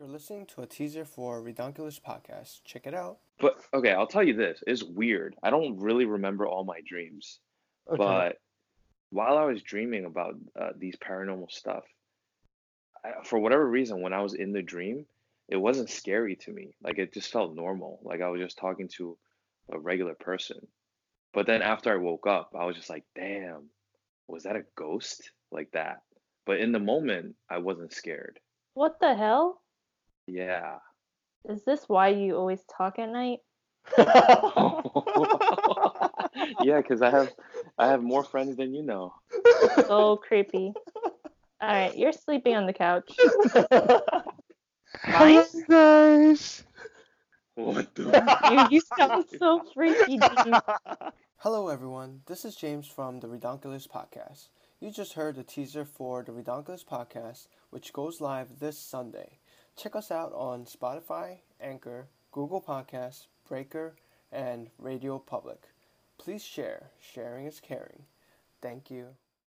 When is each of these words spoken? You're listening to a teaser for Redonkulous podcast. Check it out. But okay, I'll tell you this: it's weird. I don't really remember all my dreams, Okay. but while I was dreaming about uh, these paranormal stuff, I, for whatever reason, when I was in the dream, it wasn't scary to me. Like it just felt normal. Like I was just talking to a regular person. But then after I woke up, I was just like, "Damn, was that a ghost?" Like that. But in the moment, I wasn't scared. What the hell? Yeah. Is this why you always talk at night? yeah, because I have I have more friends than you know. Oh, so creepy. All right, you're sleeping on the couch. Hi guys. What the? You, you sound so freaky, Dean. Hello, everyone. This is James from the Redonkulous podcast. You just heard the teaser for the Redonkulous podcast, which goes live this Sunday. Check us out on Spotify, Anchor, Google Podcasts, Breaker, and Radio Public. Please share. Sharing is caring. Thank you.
You're 0.00 0.08
listening 0.08 0.46
to 0.54 0.62
a 0.62 0.66
teaser 0.66 1.04
for 1.04 1.42
Redonkulous 1.42 2.00
podcast. 2.00 2.64
Check 2.64 2.86
it 2.86 2.94
out. 2.94 3.18
But 3.38 3.56
okay, 3.74 3.92
I'll 3.92 4.06
tell 4.06 4.22
you 4.22 4.32
this: 4.32 4.64
it's 4.66 4.82
weird. 4.82 5.36
I 5.42 5.50
don't 5.50 5.78
really 5.78 6.06
remember 6.06 6.46
all 6.46 6.64
my 6.64 6.80
dreams, 6.86 7.38
Okay. 7.86 7.98
but 7.98 8.38
while 9.10 9.36
I 9.36 9.44
was 9.44 9.62
dreaming 9.62 10.06
about 10.06 10.36
uh, 10.58 10.70
these 10.74 10.96
paranormal 10.96 11.50
stuff, 11.50 11.84
I, 13.04 13.10
for 13.24 13.38
whatever 13.38 13.68
reason, 13.68 14.00
when 14.00 14.14
I 14.14 14.22
was 14.22 14.32
in 14.32 14.54
the 14.54 14.62
dream, 14.62 15.04
it 15.50 15.58
wasn't 15.58 15.90
scary 15.90 16.34
to 16.36 16.50
me. 16.50 16.72
Like 16.82 16.96
it 16.96 17.12
just 17.12 17.30
felt 17.30 17.54
normal. 17.54 18.00
Like 18.02 18.22
I 18.22 18.28
was 18.28 18.40
just 18.40 18.56
talking 18.56 18.88
to 18.96 19.18
a 19.70 19.78
regular 19.78 20.14
person. 20.14 20.66
But 21.34 21.46
then 21.46 21.60
after 21.60 21.92
I 21.92 21.96
woke 21.96 22.26
up, 22.26 22.52
I 22.58 22.64
was 22.64 22.74
just 22.74 22.88
like, 22.88 23.04
"Damn, 23.14 23.68
was 24.28 24.44
that 24.44 24.56
a 24.56 24.64
ghost?" 24.76 25.30
Like 25.52 25.72
that. 25.72 26.00
But 26.46 26.60
in 26.60 26.72
the 26.72 26.78
moment, 26.80 27.34
I 27.50 27.58
wasn't 27.58 27.92
scared. 27.92 28.40
What 28.72 28.98
the 28.98 29.14
hell? 29.14 29.60
Yeah. 30.30 30.76
Is 31.48 31.64
this 31.64 31.88
why 31.88 32.08
you 32.08 32.36
always 32.36 32.60
talk 32.76 33.00
at 33.00 33.08
night? 33.08 33.38
yeah, 36.62 36.76
because 36.76 37.02
I 37.02 37.10
have 37.10 37.32
I 37.76 37.88
have 37.88 38.02
more 38.02 38.22
friends 38.22 38.56
than 38.56 38.72
you 38.72 38.84
know. 38.84 39.12
Oh, 39.32 39.82
so 39.88 40.16
creepy. 40.28 40.72
All 41.60 41.68
right, 41.68 41.96
you're 41.96 42.12
sleeping 42.12 42.54
on 42.54 42.66
the 42.66 42.72
couch. 42.72 43.10
Hi 45.02 45.44
guys. 45.68 46.62
What 47.56 47.92
the? 47.96 48.68
You, 48.70 48.76
you 48.76 48.80
sound 48.96 49.24
so 49.38 49.64
freaky, 49.74 50.18
Dean. 50.18 50.54
Hello, 51.38 51.68
everyone. 51.68 52.20
This 52.26 52.44
is 52.44 52.54
James 52.54 52.86
from 52.86 53.18
the 53.18 53.26
Redonkulous 53.26 53.88
podcast. 53.88 54.50
You 54.78 54.92
just 54.92 55.14
heard 55.14 55.34
the 55.34 55.42
teaser 55.42 55.84
for 55.84 56.22
the 56.22 56.32
Redonkulous 56.32 56.84
podcast, 56.84 57.48
which 57.70 57.92
goes 57.92 58.20
live 58.20 58.60
this 58.60 58.78
Sunday. 58.78 59.39
Check 59.76 59.96
us 59.96 60.10
out 60.10 60.32
on 60.34 60.64
Spotify, 60.64 61.38
Anchor, 61.60 62.08
Google 62.32 62.60
Podcasts, 62.60 63.26
Breaker, 63.48 63.96
and 64.30 64.70
Radio 64.78 65.18
Public. 65.18 65.68
Please 66.18 66.44
share. 66.44 66.90
Sharing 67.00 67.46
is 67.46 67.60
caring. 67.60 68.04
Thank 68.60 68.90
you. 68.90 69.08